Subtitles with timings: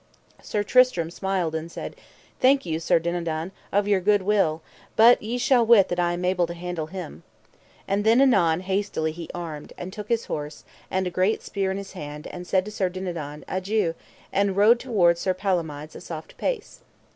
[0.41, 2.01] Sir Tristram smiled and said: I
[2.39, 4.63] thank you, Sir Dinadan, of your good will,
[4.95, 7.21] but ye shall wit that I am able to handle him.
[7.87, 11.69] And then anon hastily he armed him, and took his horse, and a great spear
[11.69, 13.93] in his hand, and said to Sir Dinadan: Adieu;
[14.33, 16.79] and rode toward Sir Palomides a soft pace.